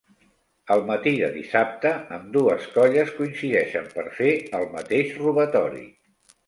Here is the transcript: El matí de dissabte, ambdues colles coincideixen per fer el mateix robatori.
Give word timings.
El 0.75 0.79
matí 0.87 1.13
de 1.23 1.29
dissabte, 1.35 1.91
ambdues 2.17 2.67
colles 2.79 3.15
coincideixen 3.21 3.95
per 3.95 4.09
fer 4.19 4.35
el 4.63 4.69
mateix 4.77 5.19
robatori. 5.25 5.89